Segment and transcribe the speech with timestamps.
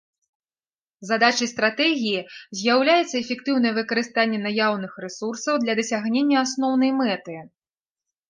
[1.07, 2.21] Задачай стратэгіі
[2.61, 7.35] з'яўляецца эфектыўнае выкарыстанне наяўных рэсурсаў для дасягнення асноўнай мэты.